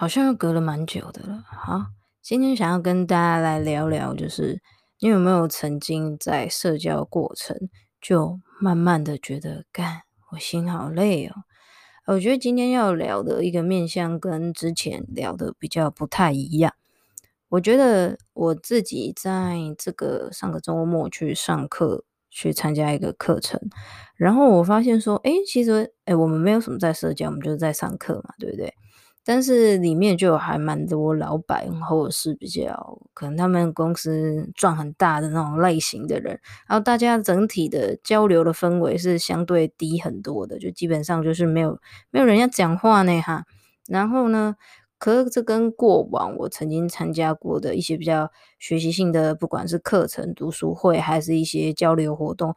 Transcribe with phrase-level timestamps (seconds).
[0.00, 1.44] 好像又隔了蛮久的了。
[1.46, 1.88] 好，
[2.22, 4.62] 今天想要跟大家来聊聊，就是
[4.98, 7.68] 你有没有曾经在社交过程
[8.00, 10.00] 就慢慢的觉得，干，
[10.32, 11.34] 我心好累哦。
[12.06, 16.72] 我觉得今天要聊的一个面向跟之前聊的比较不太一样。
[17.50, 23.60] 我觉得我自己在这个上个周末去上课，去参加一个课程，
[24.16, 28.72] 然后我发现说，诶，其实，诶，我们没有什么在社交，我们就是在上课嘛，对不对？
[29.32, 41.78] 但是里面就还蛮多老板，或者是比较可能他们公司赚很大的那种类型的人，然后大家整体的交流的氛围是相对低很多的，就基本上就是没有
[42.10, 43.44] 没有人要讲话呢，哈，
[43.86, 44.56] 然后呢，
[44.98, 52.56] 可这跟过往我曾经参加过的一些比较学习性的，不管是课程、读书会，还是一些交流活动，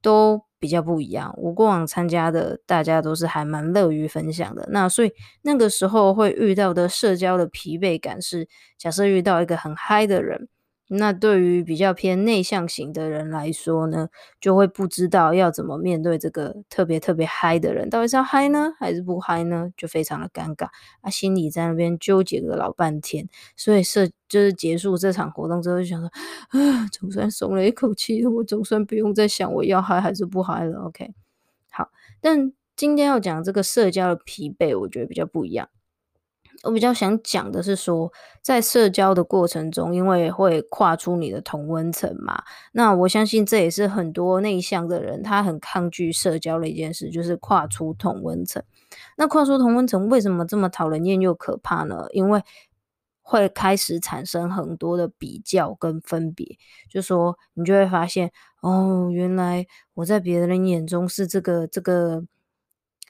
[0.00, 1.34] 都比较不一样。
[1.38, 4.66] 我过往参加的，大家都是还蛮乐于分享的。
[4.70, 5.12] 那所以
[5.42, 10.48] 那个时候会遇到的社交的疲惫感是，假设遇到一个很嗨的人。
[10.88, 14.08] 那对于比较偏内向型的人来说呢，
[14.40, 19.70] 就会不知道要怎么面对这个特别特别嗨的人，到底是要嗨呢，还是不嗨呢？
[19.76, 20.66] 就非常的尴尬
[21.00, 23.28] 啊，心里在那边纠结个老半天。
[23.56, 26.08] 所以社就是结束这场活动之后，就想说
[26.50, 30.80] 啊，总算松了一口气，我总算不用再想我要嗨还是不嗨了。
[30.82, 31.12] OK，
[31.70, 35.68] 好，但今天要讲这个社交的疲惫，我觉得比较不一样。
[36.62, 48.62] 我比较想讲的是说，在社交的过程中，因为会跨出你的同温层嘛，那我相信这也是很多内向的人他很抗拒社交的一件事，就是跨出同温层。
[49.16, 52.06] 那跨出同温层为什么这么讨人厌又可怕呢？
[52.12, 52.42] 因为
[53.22, 56.56] 会开始产生很多的比较跟分别，
[56.88, 62.24] 就说你就会发现，哦，原来我在别人眼中是这个这个。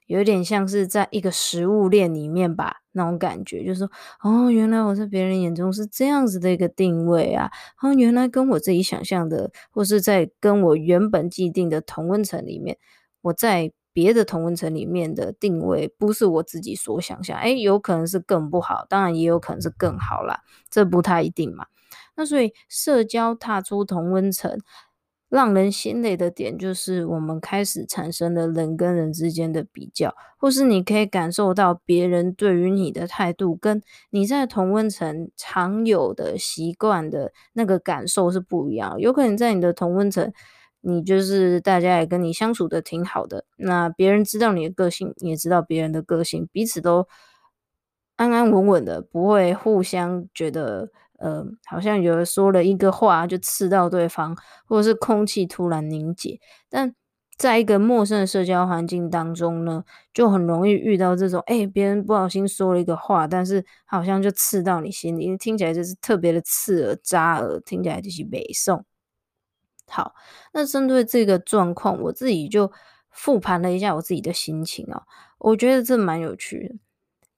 [0.06, 3.90] 有点像是在一个食物链里面吧，那种感觉，就是说，
[4.22, 7.50] 哦，原来我在别人眼中是这样子的一个定位啊，
[7.82, 12.78] 哦，原来跟我自己想象的，或是在跟我原本既定的同温层里面，
[13.22, 20.40] 我在别的同温层里面的定位，不是我自己所想象，诶，有可能是更不好，当然也有可能是更好啦，
[20.70, 21.66] 这不太一定嘛。
[22.16, 24.58] 那所以社交踏出同温层。
[25.28, 38.98] 让人心累的点就是，我们开始产生了人跟人之间的比较，或是你可以感受到别人对于你的态度，跟你在同温层常有的习惯的那个感受是不一样。
[39.00, 40.32] 有可能在你的同温层，
[40.80, 47.08] 你就是大家也跟你相处的挺好的，那别人知道你的个性，也知道别人的个性，彼此都
[48.16, 50.90] 安安稳稳的，不会互相觉得。
[51.18, 56.38] 呃，好像有人说了一个话就刺到对方，或者是空气突然凝结。
[56.68, 56.94] 但
[57.38, 59.84] 在一个陌生的社交环境当中呢，
[60.14, 68.84] 就很容易遇到这种，哎，别人不小心说了一个话，但是好像就刺到你心里，听起来就是特别的刺耳、扎耳，听起来就是北宋。
[69.88, 70.14] 好，
[70.54, 72.72] 那针对这个状况，我自己就
[73.10, 75.02] 复盘了一下我自己的心情哦，
[75.38, 76.74] 我觉得这蛮有趣的。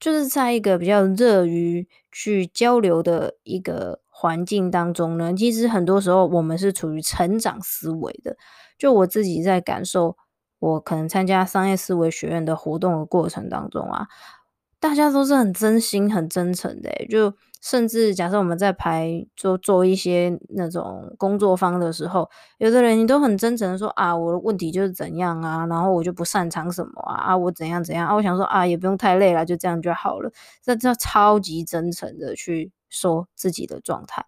[0.00, 8.37] 就是在一个比较热于去交流的一个环境当中呢，其实很多时候我们是处于成长思维的。
[8.79, 10.17] 就我自己在感受，
[10.59, 14.06] 我可能参加商业思维学院的活动的过程当中啊，
[14.79, 17.35] 大家都是很真心、很真诚的，就。
[17.60, 30.31] 甚至假设我们在排做做一些那种工作坊的时候，有的人你都很真诚的说啊，我的问题就是怎样啊，然后我就不擅长什么啊，啊我怎样怎样啊，我想说啊也不用太累了，就这样就好了。
[30.62, 34.26] 这这超级真诚的去说自己的状态。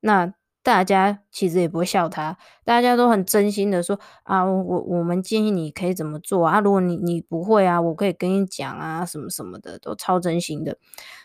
[0.00, 10.76] 那大家其实也不会笑他，大家都很真心的说啊，我我们建议你可以怎么做啊，如果你你不会啊，我可以跟你讲啊，什么什么的，都超真心的。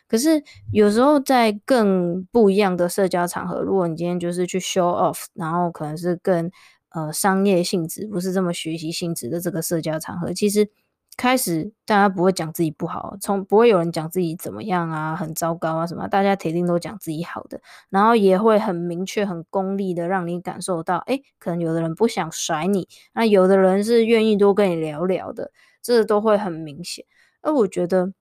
[0.08, 6.50] 可是有时候在更不一样的社交场合，如果你今天就是去 show off，然后可能是更
[6.90, 10.70] 呃商业性质，不是这么学习性质的这个社交场合，其实。
[11.18, 27.06] 开始大家不会讲自己不好，从不会有人讲自己怎么样啊，很糟糕啊什么，大家铁定都讲自己好的，然后也会很明确、很功利的让你感受到，诶，可能有的人不想甩你，那有的人是愿意多跟你聊聊的，这都会很明显。
[27.42, 28.12] 而我觉得，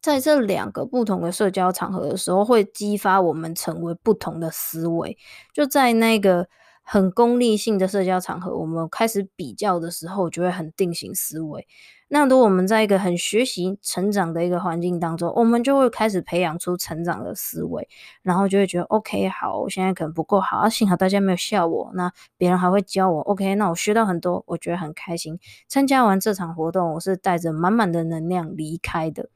[0.00, 5.16] 在这两个不同的社交场合的时候，会激发我们成为不同的思维，
[5.54, 6.48] 就在那个。
[6.82, 11.64] 很功利性的社交场合，我们开始比较的时候，就会很定型思维。
[12.08, 17.88] 那如果我们在一个很学习成长的一个环境当中，我们就会开始培养出成长的思维，
[18.22, 25.38] 然后就会觉得 OK，好，我现在可能不够好，啊，幸好大家没有笑我，那别人还会教我，OK，那我学到很多，我觉得很开心。
[25.68, 29.28] 参加完这场活动，我是带着满满的能量离开的，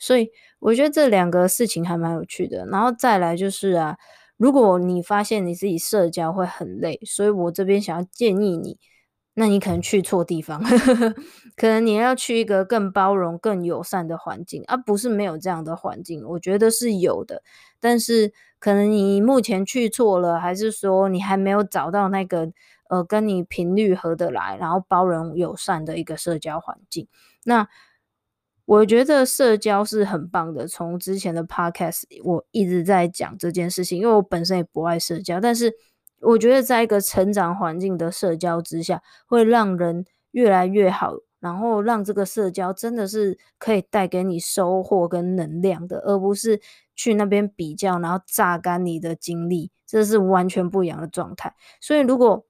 [0.00, 2.66] 所以我觉得这两个事情还蛮有趣的。
[2.66, 3.96] 然后再来就是啊。
[4.36, 8.78] 如果你发现你自己社交会很累，所以我这边想要建议你，
[9.34, 10.62] 那你可能去错地方，
[11.56, 16.24] 可能你要去一个更包容、更友善的环境，而、啊、不是没有这样的环境。
[16.26, 17.42] 我觉得是有的，
[17.80, 22.50] 但是可能你目前去错了，还是说你还没有找到那个
[22.88, 27.06] 呃跟你频率合得来，然后包容友善的一个社交环境。
[27.44, 27.68] 那
[28.70, 30.64] 我觉得社交是很棒的。
[30.68, 35.40] 从之前的 podcast，我一直在讲这件事情，因为我本身也不爱社交。
[35.40, 35.74] 但是
[36.20, 46.60] 我觉得，在一个成长环境的社交之下，会让人越来越好，然后让这个社交真的是可以带给你收获跟能量的，而不是
[46.94, 51.52] 去那边比较，然后榨干你的精力，这是完全不一样的状态。
[51.80, 52.46] 所以，如果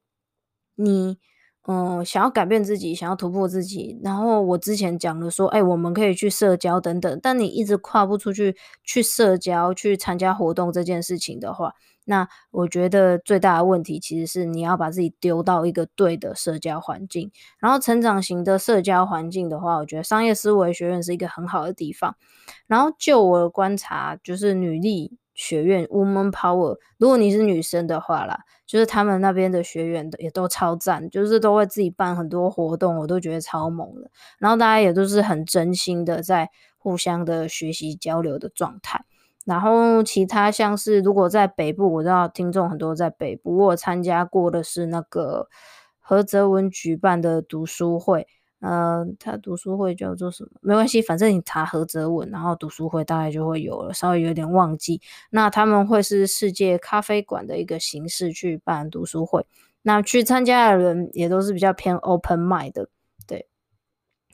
[0.75, 1.17] 你
[1.67, 11.73] 嗯，想要改变自己，想要突破自己，然后我之前讲的说，哎，我们可以去社交等等，但你一直跨不出去，去社交，去参加活动这件事情的话，
[12.05, 22.15] 那我觉得最大的问题其实是你要把自己丢到一个对的社交环境，然后成长型的社交环境的话，我觉得商业思维学院是一个很好的地方。
[22.65, 28.39] 然后就我的观察，就是女力学院 Woman Power，如果你是女生的话啦。
[28.67, 34.09] 就是他们那边的学员也都超赞，就是都会自己办很多活动，我都觉得超猛的。
[34.39, 39.03] 然后大家也都是很真心的在互相的学习交流的状态。
[39.43, 45.49] 然后其他像是如果在北部，我知道听众很多在北部，我参加过的是那个
[45.99, 48.25] 何泽文举办的读书会。
[48.61, 50.49] 呃，他读书会叫做什么？
[50.61, 53.93] 没关系，反正你查何泽文，然后读书会大概就会有了。
[53.93, 55.01] 稍微有点忘记。
[55.31, 59.45] 那他们会是世界咖啡馆的一个形式去办读书会。
[59.81, 62.87] 那去参加的人也都是比较偏 open mind 的，
[63.27, 63.47] 对。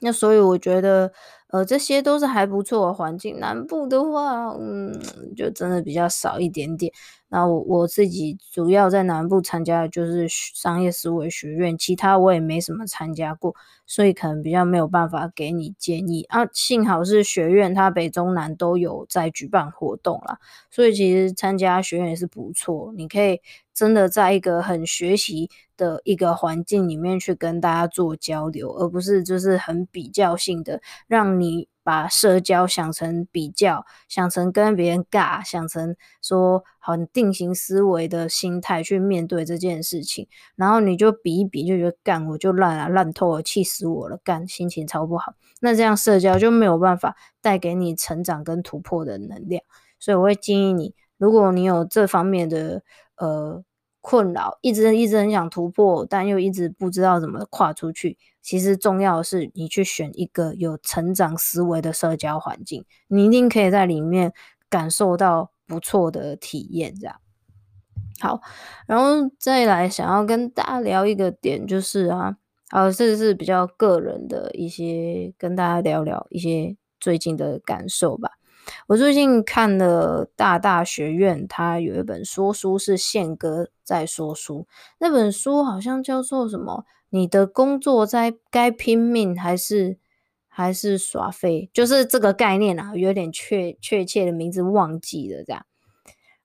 [0.00, 1.10] 那所以我觉得，
[1.48, 3.40] 呃，这些都是还不错的环境。
[3.40, 4.92] 南部的话，嗯，
[5.34, 6.92] 就真的比较少一点点。
[7.28, 13.54] 那我我自己主要在南部参加的就是商业思维学院，其他我也没什么参加过，
[13.86, 16.48] 所以可能比较没有办法给你建议啊。
[16.52, 20.38] 幸好是学院，它北中南都有在举办活动啦，
[20.70, 22.92] 所以其实参加学院也是不错。
[22.96, 23.40] 你可以
[23.74, 31.68] 真的在一个很学习的一个环境里面去跟大家做交流，而不是就是很比较性的让你。
[31.88, 45.32] 把社交想成比较，想成跟别人尬，想成说很定型思维的心态去面对这件事情，然后你就比一比，就觉得干我就烂啊，烂透了，气死我了，干心情超不好。
[45.62, 49.62] 那这样社交就没有办法带给你成长跟突破的能量。
[49.98, 52.82] 所以我会建议你，如果你有这方面的
[53.16, 53.64] 呃
[54.00, 58.16] 困扰，一直一直很想突破，但又一直不知道怎么跨出去。
[58.40, 64.32] 其实重要的是，你去选一个有成长思维的社交环境，你一定可以在里面
[64.70, 66.94] 感受到不错的体验。
[66.98, 67.16] 这样
[68.20, 68.40] 好，
[68.86, 72.36] 然后再来想要跟大家聊一个点，就是啊，
[72.70, 78.30] 啊，这是比较个人的一些，跟大家聊聊一些最近的感受吧。
[78.86, 84.66] 我最近看了大大学院，他有一本说书是宪哥在说书，
[84.98, 86.84] 那本书好像叫做什么？
[87.10, 89.98] 你的工作在该拼命还是
[90.46, 91.70] 还是耍废？
[91.72, 95.64] 就是这个概念啊，有点确确切的名字忘记了这样。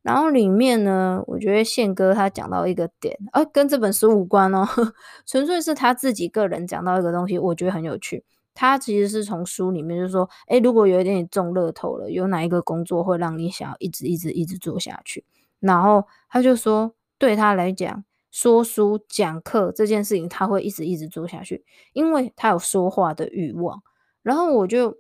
[0.02, 4.68] 然后里面呢，我觉得宪哥他讲到一个点，啊，跟这本书无关哦，
[5.26, 8.24] 纯粹是他自己个人讲到一个东西，我觉得很有趣。
[8.54, 15.24] 他其实是从书里面就说，诶，如果有一点你中乐透了，有哪一个工作会让你想要一直一直一直做下去？
[15.60, 16.94] 然后他就说。
[17.20, 23.82] 对他来讲，说书讲课这件事情，他会一直一直做下去，因为他有说话的欲望。
[24.24, 24.98] 然后我就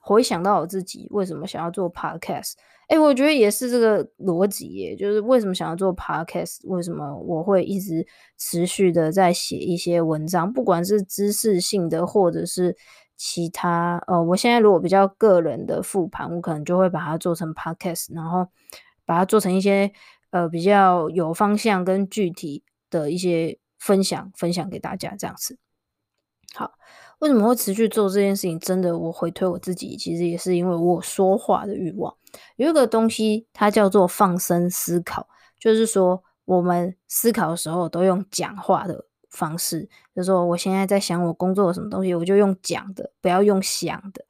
[0.00, 2.54] 回想到我自己为什么想要做 podcast，
[2.92, 8.06] 哎，我觉得也是这个逻辑耶，就是为什么想要做 podcast，为什么我会一直
[8.36, 12.76] 持续的在写一些文章，不管是知识性的或者是
[13.16, 18.46] 其他，呃，我现在如果比较个人的复盘，我可能就会把它做成 podcast，然后
[19.06, 19.90] 把它做成一些。
[20.32, 25.58] 呃，比较有方向跟具体的一些分享，分享给大家这样子。
[26.54, 26.72] 好，
[27.22, 28.58] 为什么会持续做这件事情？
[28.58, 32.12] 真的，我回推我自己，其实也是因为我说话的欲望。
[32.56, 44.24] 有一个东西，它叫做放声思考，就是说我们思考的时候都用讲话的方式，就说我现在在想我工作的什么东西，我就用讲的，不要用想的。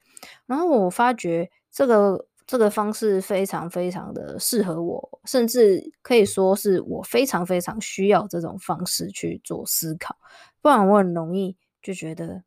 [0.45, 2.27] 然后我发觉这个。
[2.45, 10.13] 这个方式非常非常的适合我，甚至可以说是我非常非常需要这种方式去做思考，
[10.61, 12.43] 不然我很容易就觉得，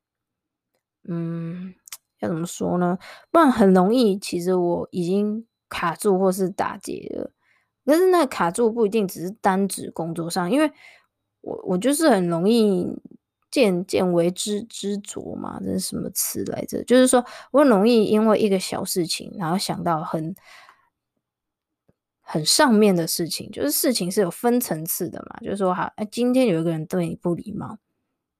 [1.09, 1.75] 嗯，
[2.21, 2.99] 要怎么说呢？
[3.31, 7.33] 不然很容易，其实我已经卡住或是打结了。
[7.85, 10.71] 但是那卡住不一定只是单指工作上，因为
[11.41, 12.87] 我我就是很容易。
[13.49, 16.85] 见见为知执着嘛，这是什么词来着？
[16.85, 20.35] 就是说我很容易因为一个小事情，然后想到很
[22.21, 23.51] 很上面的事情。
[23.51, 27.79] 就是事情是有分层次的嘛，就是说哈，今天有一个人对你不礼貌，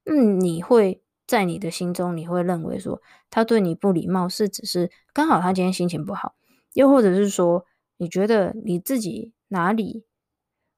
[0.05, 6.35] 嗯，你会在你的心中，你会认为说他对你不礼貌是只是刚好他今天心情不好，
[6.75, 7.65] 又或者是说
[7.97, 10.05] 你觉得你自己哪里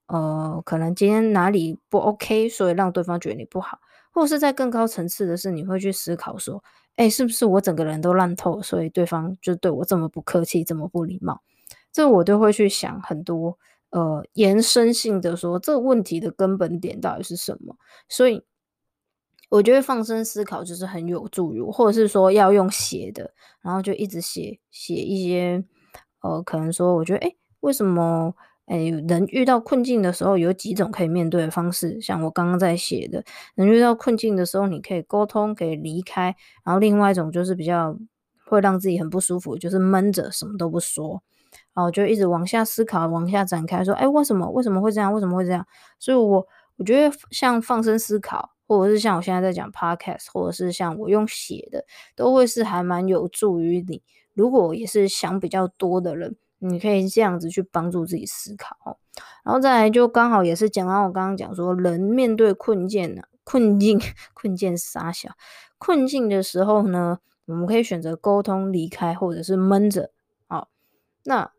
[0.06, 3.78] 呃，可能今天哪里不 OK，所以让对方觉得你不好。
[4.10, 6.64] 或者是在更高层次的是，你会去思考说，
[6.96, 11.40] 哎，是不是我整个人都烂透，所以对方就对我这么不客气，这么不礼貌？
[11.92, 13.58] 这我都会去想很多，
[13.90, 17.76] 呃，延伸性的说，这个问题的根本点到底是什么？
[18.08, 18.44] 所以
[19.48, 25.64] 我觉得放声思考就是很有助于，或者是说要用写的，然后就一直写写一些，
[26.22, 28.34] 呃，可能说我觉得，哎，为什么？
[28.66, 31.98] 哎，人遇到困境的时候，有几种可以面对的方式。
[32.02, 33.24] 像我刚刚在写的，
[33.54, 36.36] 人遇到困境的时候，你可以沟通，可以离开。
[36.62, 37.96] 然后另外一种就是比较
[38.44, 41.22] 会让自己很不舒服，就是闷着什么都不说，
[41.72, 44.46] 然后就一直往下思考，往下展开，说，哎，为什么？
[44.50, 45.10] 为什么会这样？
[45.14, 45.66] 为什么会这样？
[45.98, 51.84] 所以我我觉得像放声思考，或者是像我现在在讲 podcast，或者是像我用写的，
[52.14, 54.00] 都会是还蛮有助于你。
[54.34, 56.36] 如果也是想比较多的人。
[56.60, 58.98] 你可以这样子去帮助自己思考，
[59.44, 63.96] 然后再来就刚好也是讲到我刚刚讲说，人面对困境呢，困境
[64.34, 65.30] 困境杀小
[65.78, 70.10] 困境的时候呢，我们可以选择沟通离开，或者是闷着。
[70.48, 70.68] 好，
[71.22, 71.52] 那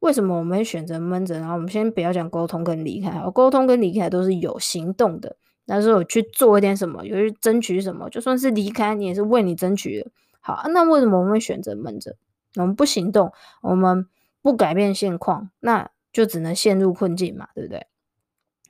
[0.00, 1.38] 为什么我们选择闷着？
[1.38, 10.10] 然后我们先不要讲沟通跟离开，沟通跟离开都是有行动的，但是我去做一点什么，有去争取什么，就算是离开，你也是为你争取的。
[10.40, 12.16] 好，那为什么我们会选择闷着？
[12.56, 13.32] 我们不行动，
[13.62, 14.06] 我们
[14.42, 17.86] 不改变现况，那就只能陷入困境嘛，对不对？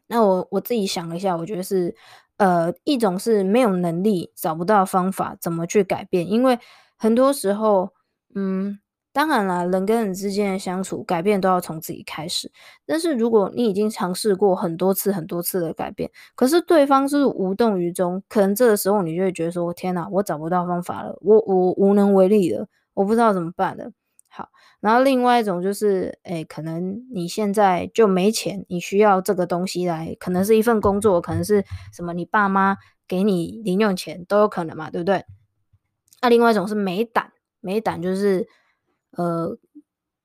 [0.09, 1.95] 那我我自己想了一下，我觉得是，
[2.38, 6.59] 呃，一种是没有能力，找不到方法怎么去改变，因为
[6.97, 7.93] 很多时候，
[8.35, 8.79] 嗯，
[9.17, 12.53] 当然啦，人跟人之间的相处，改变都要从自己开始。
[12.85, 22.67] 但是如果你已经尝试过很多次、很多次的改变，可是对方是无动于衷，可能这个时候你就会觉得说：天哪，我找不到方法了，我我无能为力了。
[22.93, 23.91] 我不知道怎么办了。
[24.29, 32.77] 好，然后另外一种就是，哎，可能你现在就没钱，你需要这个东西来，可能是一份工作，可能是什么，你爸妈
[33.09, 35.25] 给你零用钱都有可能嘛，对不对？
[36.21, 38.47] 那另外一种是没胆，没胆就是，
[39.17, 39.59] 呃，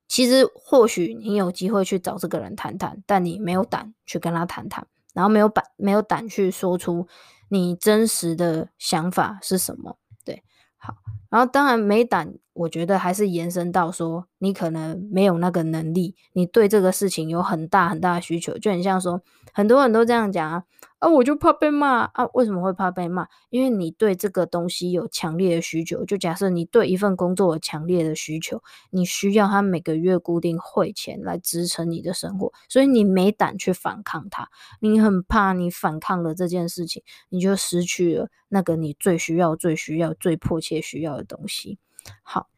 [0.08, 7.08] 其实或许你有机会去找这个人谈谈，但你没有胆去跟他谈谈，然后没有胆，没有胆去说出
[7.50, 9.98] 你真实的想法是什么。
[10.24, 10.44] 对，
[10.78, 10.96] 好。
[11.30, 19.22] 然后当然没胆，我觉得还是延伸到说，你可能没有那个能力，你对这个事情有很大很大的需求，就很像说，
[19.53, 20.63] 很多人都这样讲啊。
[21.00, 22.27] 啊，我就怕被骂啊！
[22.36, 23.27] 为什么会怕被骂？
[23.50, 26.05] 因为你对这个东西有强烈的需求。
[26.05, 34.48] 就假设你对一份工作有强烈的需求，你需要他每个月固定汇钱来支撑你的生活，所以你没胆去反抗他。
[34.79, 41.79] 你很怕你反抗了这件事情，你就失去了那个你最需要、最需要、最迫切需要的东西。
[42.24, 42.50] 好，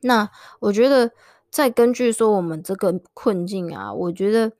[0.00, 1.12] 那我觉得
[1.50, 4.52] 再根据说我们这个困境啊，我觉得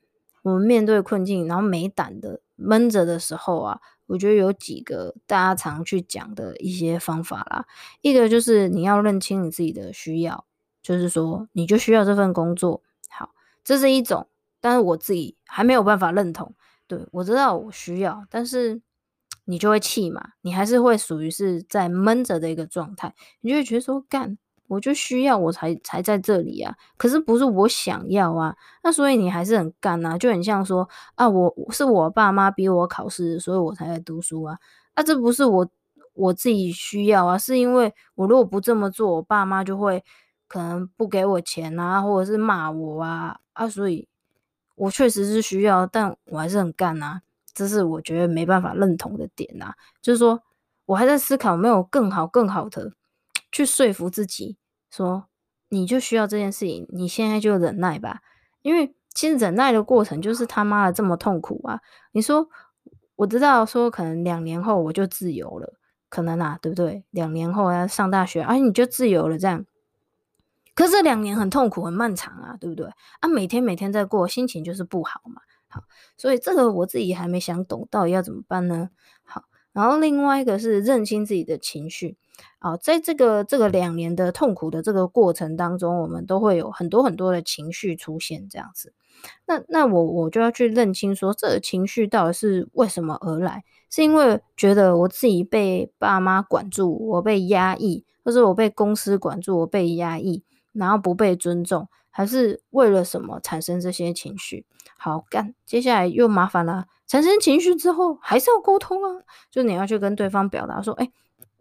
[0.42, 2.40] 我们面对困境，然后没胆的。
[2.58, 7.66] 闷着的时候啊，我觉得有几个大家常去讲的一些方法啦。
[8.00, 10.46] 一个就是你要认清你自己的需要，
[10.80, 12.82] 就是说你就需要这份工作。
[13.10, 14.26] 好，这是一种。
[14.58, 16.54] 但是我自己还没有办法认同。
[16.86, 18.80] 对，我知道我需要，但是
[19.46, 24.36] 你就会气嘛，你还是会属于是在闷着的一个状态，你就会觉得说干。
[24.68, 34.58] 我就需要，我才才在这里啊，可是不是我想要啊，那所以你还是很干啊，就很像说啊，我是我爸妈逼我考试，所以我才在读书啊，
[34.94, 35.68] 啊，这不是我
[36.14, 40.02] 我自己需要啊，是因为我如果不这么做，我爸妈就会
[40.48, 44.08] 可能不给我钱啊，或者是骂我啊，啊，所以
[44.74, 47.22] 我确实是需要，但我还是很干啊，
[47.56, 50.42] 这是我觉得没办法认同的点啊，就是说
[50.84, 52.92] 我还在思考没有更好更好的。
[53.52, 54.58] 去说服自己
[54.90, 55.28] 说，
[55.70, 58.20] 你就需要这件事情，你现在就忍耐吧，
[58.60, 61.80] 因为其实忍耐的过程就是他妈的这么痛苦啊！
[62.12, 62.50] 你说，
[63.14, 65.72] 我知道说可能两年后我就自由了，
[66.10, 67.04] 可能啊，对不对？
[67.12, 69.64] 两年后要上大学，哎，你就自由了这样。
[70.74, 72.86] 可是这两年很痛苦，很漫长啊，对不对？
[73.20, 75.40] 啊，每天每天在过，心情就是不好嘛。
[76.16, 78.90] 所以这个我自己还没想懂，到底要怎么办呢？
[79.24, 82.16] 好，然后另外一个是认清自己的情绪。
[82.58, 88.92] 好，在这个这个两年的痛苦的这个过程当中，我们都会有很多很多的情绪出现，这样子。
[89.46, 93.64] 那那我我就要去认清说，这个情绪到底是为什么而来？
[93.88, 104.66] 是因为觉得我自己被爸妈管住，我被压抑，或者我被公司管住，我被压抑，然后不被尊重，还是为了什么产生这些情绪？
[104.96, 106.86] 好干，接下来又麻烦了。
[107.06, 111.10] 产生情绪之后，还是要沟通啊，就你要去跟对方表达说，哎。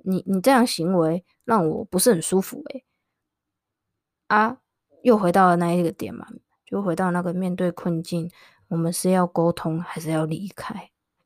[0.07, 2.85] 你你这样行为让我不是很舒服诶、
[4.27, 4.57] 啊，
[5.01, 6.27] 又回到了那一个点嘛，
[6.63, 8.29] 就回到那个面对困境，
[8.67, 10.91] 我们是要沟通还是要离开？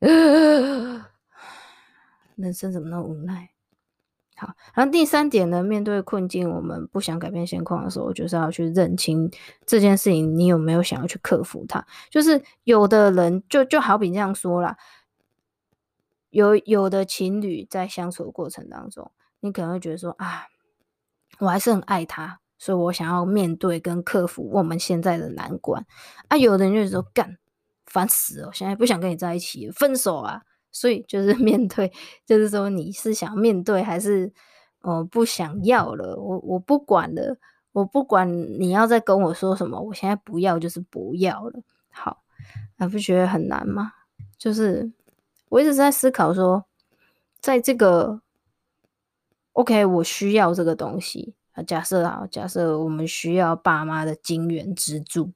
[2.36, 3.50] 人生怎么那么无奈？
[4.40, 9.30] 好，然后第三点呢，面对困境，我们不想改变现况的时候，就是要去认清
[9.66, 11.84] 这件事情，你有没有想要去克服它？
[12.08, 14.78] 就是有的人就就好比这样说啦。
[16.30, 20.46] 有有的情侣在相处的过程当中，你可能会觉得说啊，
[21.38, 25.84] 我还是很爱他，所以我想要面对跟克服我们现在的难关
[26.28, 26.36] 啊。
[26.38, 27.36] 有的人就是说干，
[27.84, 30.40] 烦死了，现在不想跟你在一起，分手啊。
[30.72, 31.92] 所以就是 面对，
[32.26, 34.32] 就是说你是想面对还是
[34.80, 36.16] 呃不想要了？
[36.16, 37.36] 我我不管了，
[37.72, 38.30] 我不管
[38.60, 41.60] 你要再跟我说什么，我现在不要就是不要了。
[41.90, 42.22] 好，
[42.78, 43.92] 还不觉得很难吗？
[44.38, 44.92] 就是。
[45.50, 46.64] 我一直在思考说，
[47.40, 48.20] 在这个
[49.54, 51.62] ，OK，我需要这个东西啊。
[51.64, 55.32] 假设啊，假设我们需要爸妈的金援资助，好，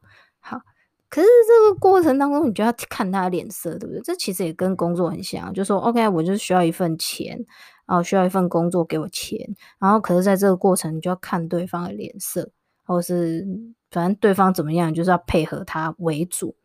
[1.14, 4.00] 可是这个过程当中，你就要看他的脸色，对不对？
[4.02, 7.38] 这其实也跟工作很像，就说 OK，我就是需要一份钱，
[7.86, 9.38] 然后需要一份工作给我钱，
[9.78, 12.50] 然后可是在这个过程，你就要看对方的脸色，
[12.82, 13.46] 或是
[13.92, 16.56] 反正对方怎么样，就是要配合他为主。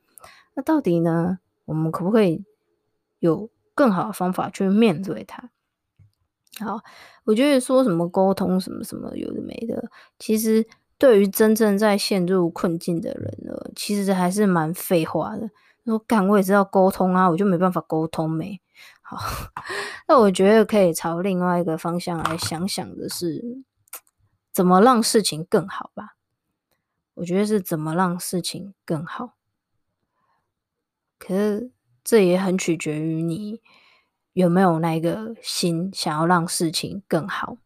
[0.55, 2.43] 那到底呢，我们可不可以？
[3.19, 5.51] 有更好的方法去面对他。
[6.59, 6.79] 好，
[7.25, 10.65] 我觉得说什么沟通什么什么有的没的，其实
[10.99, 15.49] 对于真正在陷入困境的人呢，其实还是蛮废话的。
[15.85, 18.61] 说干我也知道沟通啊，我就没办法沟通没。
[19.01, 19.17] 好，
[20.07, 23.63] 那我觉得可以朝另外一个方向来想想的是，
[24.53, 26.15] 怎么让事情更好吧？
[27.15, 29.33] 我觉得是怎么让事情更好。
[31.17, 31.71] 可是。
[32.01, 33.61] 这也很取决于你
[34.33, 37.57] 有没有那个心想要让事情更好，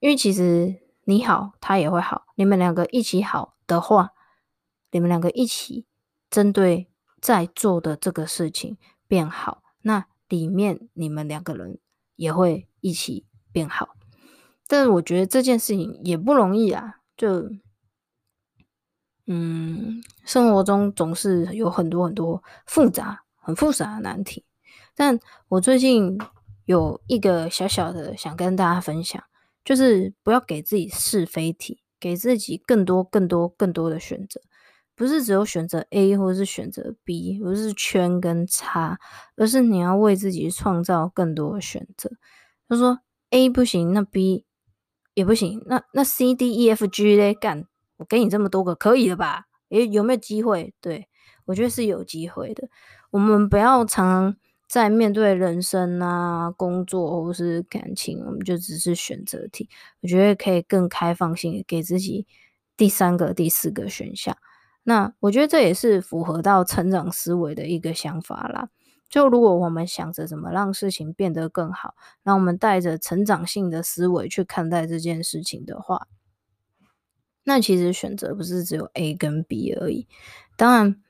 [0.00, 4.12] 因为其实你好，他也会好，你们两个一起好的话，
[4.90, 5.86] 你们两个一起
[6.30, 6.88] 针对
[7.20, 11.78] 在做的这个事情变好，那里面你们两个人
[12.16, 13.96] 也会一起变好。
[14.66, 17.50] 但是我觉得这件事情也不容易啊，就。
[19.26, 24.44] 嗯，生活中总是有很多很多复杂、很复杂的难题。
[24.96, 26.18] 但我最近
[26.64, 29.22] 有一个小小的想跟大家分享，
[29.64, 34.40] 就是不要给自己是非题，给自己更多、更多、更多的选择，
[34.94, 38.98] 不是只有选择 A 或者是选择 B，不是圈跟叉，
[39.36, 42.10] 而是你要为自己创造更多的选择。
[42.68, 44.44] 他说 A 不行，那 B
[45.14, 47.66] 也不行，那那 C D E F G 嘞干。
[47.98, 49.44] 我给你这么多个，可以了吧？
[49.68, 50.74] 诶，有没有机会？
[50.80, 51.06] 对，
[51.44, 52.68] 我觉得是有机会的。
[53.10, 54.34] 我们不要常
[54.72, 59.68] 在面对人生啊、工作或是感情，我们就只是选择题。
[60.00, 62.26] 我觉得可以更开放性，给自己
[62.74, 64.34] 第三个、第四个选项。
[64.82, 68.70] 那我觉得这也是符合到成长思维的一个想法啦。
[69.10, 76.08] 就如果我们想着怎么让事情变得更好，让我们带着成长性的思维去看待这件事情的话。
[77.44, 80.08] 那其实选择不是只有 A 跟 B 而已。
[80.56, 81.02] 当然，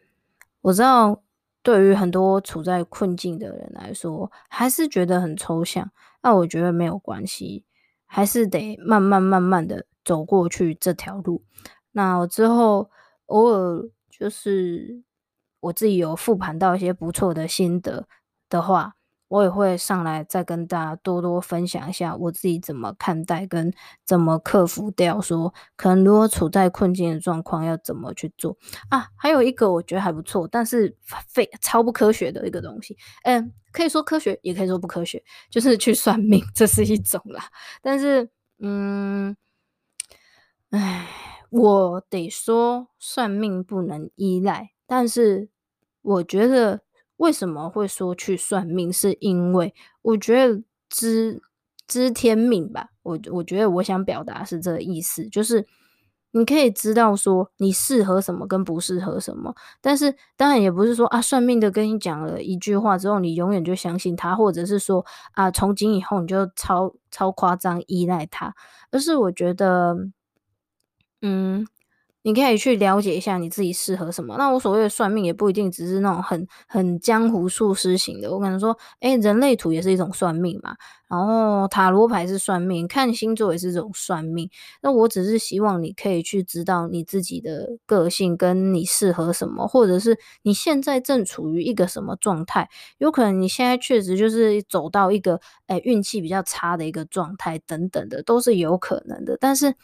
[0.63, 1.23] 我知道
[1.63, 5.91] 对于很多处在困境的人来说，还是觉得很抽象。
[6.23, 7.65] 那我觉得没有关系，
[8.07, 11.43] 还是得慢慢慢慢的走过去这条路。
[11.93, 12.91] 那我之后
[13.27, 15.03] 偶尔就是
[15.61, 18.07] 我自己有复盘到一些不错的心得
[18.49, 18.97] 的话。
[19.33, 23.73] 我也会上来再跟大家多多分享一下我自己怎么看待跟
[24.05, 28.55] 怎么克服掉说可能如果处在困境的状况要怎么去做
[28.91, 29.09] 啊？
[29.17, 30.95] 还有一个我觉得还不错，但是
[31.29, 37.45] 非超不科学的一个东西，嗯，可以说科学，也可以说不科学，就是去算命，这是一种啦。
[37.81, 39.35] 但是，嗯，
[40.73, 41.09] 唉，
[41.49, 45.49] 我得说算命不能依赖，但是
[46.03, 46.83] 我觉得。
[47.23, 48.93] 为什么会说去算命？
[48.93, 51.41] 是因为我觉得知
[51.87, 52.89] 知天命吧。
[53.05, 55.65] 我我觉得我想表达是这个意思，就是
[56.33, 59.55] 你可以知道说你适合什么跟不适合什么。
[59.81, 68.53] 但是当然也不是说啊，算命的跟你讲了一句话之后，你永远就相信他，或者是说啊，从今以后你就超超夸张依赖他。
[68.91, 69.97] 而是我觉得，
[71.21, 71.69] 嗯。
[72.23, 74.37] 你可以去了解一下你自己适合什么。
[74.39, 78.31] 那我所谓的算命也不一定只是那种很很江湖术师型的。
[78.33, 80.75] 我可能说，诶，人类图也是一种算命嘛。
[81.09, 84.49] 然后塔罗牌是算命，看星座也是这种算命。
[84.81, 92.69] 那我只是希望你可以去知道你自己的个性跟你适合什么，或者是你现在正处于一个什么状态。
[92.99, 99.37] 有可能你现在确实就是走到一个诶运气比较差的一个状态等等的，都是有可能的。
[99.41, 99.75] 但是。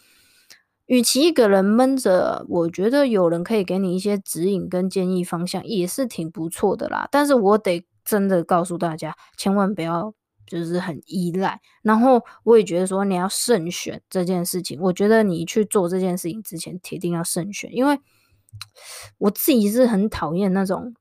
[0.88, 7.06] 与其一个人闷着，我觉得有人可以给你一些指引跟建议方向，也是挺不错的啦。
[7.10, 10.14] 但是我得真的告诉大家，千万不要
[10.46, 11.60] 就是很依赖。
[11.82, 14.80] 然后我也觉得说，你要慎选这件事情。
[14.80, 17.98] 我觉得你去做这件事情之前，铁定要慎选，因为
[19.18, 20.94] 我自己是很讨厌那种。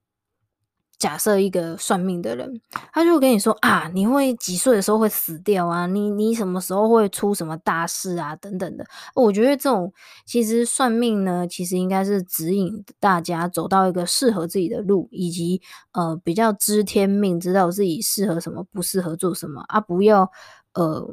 [0.99, 2.59] 假设一个算命的人，
[2.91, 5.85] 他就跟你说啊，你会几岁的时候会死掉啊？
[5.87, 8.35] 你你什么时候会出什么大事啊？
[8.37, 8.85] 等等的。
[9.13, 9.93] 我觉得这种
[10.25, 15.61] 其实算命呢，其实应该是指引大家走到一个适合自己的路，以及
[15.93, 20.29] 呃比较知天命，知道自己适合什么，不适合做什么啊，不要
[20.73, 21.07] 呃。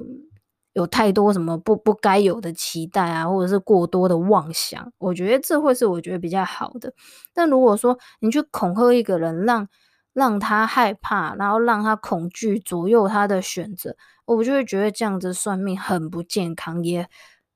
[0.75, 6.93] 有太多什么不不该有的期待啊，或者是过多的妄想，我觉得这会是我觉得比较好的。
[7.33, 9.67] 但如果说你去恐吓一个人，让
[10.13, 17.09] 让他害怕，然后让他恐惧左右他的选择，我就会觉得这样子算命很不健康，也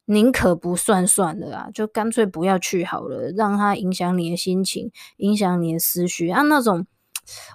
[0.06, 6.86] 宁可不算算了啊，就干脆不要去好了，让他影响你的心情，影响你的思绪啊那种。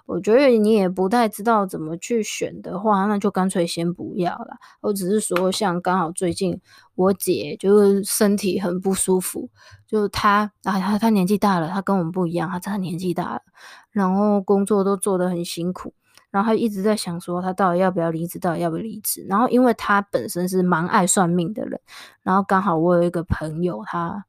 [0.05, 4.57] 我觉得你也不太知道怎么去选的话，那就干脆先不要了。
[4.81, 6.59] 我只是说，像刚好最近
[6.95, 9.49] 我姐就是身体很不舒服，
[9.87, 13.41] 就她啊，她她年纪大了，她跟我们不一样，她真的年纪大了，
[13.91, 15.93] 然后工作都做得很辛苦，
[16.31, 19.25] 然后她一直在想说，她到底要不要离职，到底要不要离职。
[19.27, 21.79] 然后因为她本身是蛮爱算命的人，
[22.21, 24.25] 然后刚好我有一个朋友，他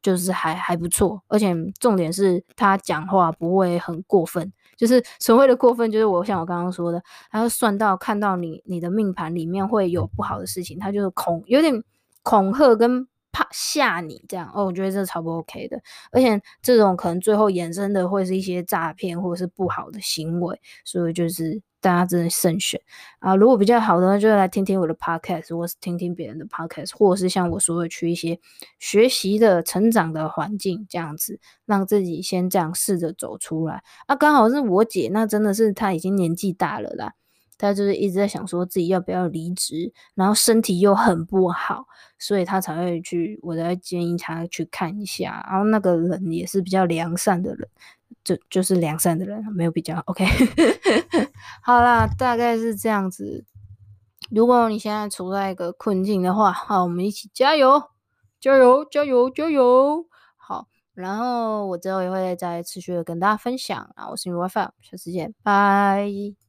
[0.00, 4.52] 就是还还不错，而且重点是他讲话不会很过分。
[4.78, 11.82] 就是所谓的过分，就是我像我刚刚说的，他要算到看到你你的命盘里面会有不好的事情，他就是恐有点
[12.22, 13.06] 恐吓跟
[13.38, 21.62] 怕吓你这样哦，我觉得这超不 OK 的，而且这种可能最后衍生的会是一些诈骗或者是不好的行为，所以就是。
[21.80, 22.80] 大家真的慎选
[23.20, 23.36] 啊！
[23.36, 28.40] 如果比较好的话，就来听听我的 podcast，或是听听别人的 podcast，或者是像我说的去一些
[28.80, 33.84] 学习的、成长的环境，这样子让自己先这样试着走出来。
[34.08, 37.12] 啊，刚好是我姐，那真的是她已经年纪大了啦，
[37.58, 41.84] 他就是一直在想说自己要不要离职，然后身体又很不好，
[42.18, 45.44] 所以他才会去，我才建议他去看一下。
[45.50, 47.68] 然后那个人也是比较良善的人。
[48.24, 50.26] 就就是良善的人，没有比较，OK。
[51.62, 53.44] 好啦，大概是这样子。
[54.30, 57.82] 如果你现在处在一个困境的话，好，我们一起加油，
[58.40, 60.06] 加油，加油，加油。
[60.36, 63.78] 好，然后我之后也会再持续的跟大家分享。
[63.94, 66.38] 啊，我是 WiFi，下次见，拜。